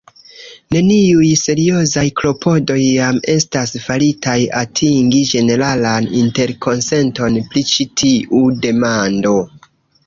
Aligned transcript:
Neniuj 0.75 1.27
seriozaj 1.41 2.05
klopodoj 2.21 2.79
jam 2.85 3.19
estas 3.35 3.75
faritaj 3.83 4.35
atingi 4.63 5.23
ĝeneralan 5.35 6.09
interkonsenton 6.25 7.41
pri 7.53 7.69
ĉi 7.75 7.91
tiu 8.05 8.43
demando. 8.69 9.39